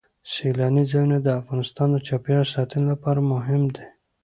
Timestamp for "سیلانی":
0.31-0.83